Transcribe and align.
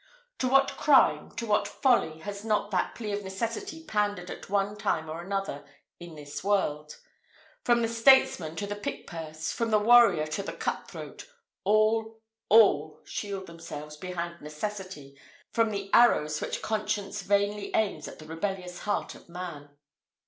To 0.39 0.47
what 0.47 0.77
crime, 0.77 1.29
to 1.35 1.45
what 1.45 1.67
folly 1.67 2.21
has 2.21 2.43
not 2.43 2.71
that 2.71 2.95
plea 2.95 3.11
of 3.13 3.23
necessity 3.23 3.85
pandered 3.85 4.31
at 4.31 4.49
one 4.49 4.75
time 4.75 5.07
or 5.07 5.21
another 5.21 5.63
in 5.99 6.15
this 6.15 6.43
world? 6.43 6.99
From 7.63 7.83
the 7.83 7.87
statesman 7.87 8.55
to 8.55 8.65
the 8.65 8.75
pick 8.75 9.05
purse, 9.05 9.51
from 9.51 9.69
the 9.69 9.77
warrior 9.77 10.25
to 10.25 10.41
the 10.41 10.53
cut 10.53 10.87
throat, 10.89 11.27
all, 11.63 12.19
all 12.49 12.99
shield 13.05 13.45
themselves 13.45 13.95
behind 13.95 14.41
necessity 14.41 15.19
from 15.51 15.69
the 15.69 15.91
arrows 15.93 16.41
which 16.41 16.63
conscience 16.63 17.21
vainly 17.21 17.69
aims 17.75 18.07
at 18.07 18.17
the 18.17 18.25
rebellious 18.25 18.79
heart 18.79 19.13
of 19.13 19.29
man. 19.29 19.69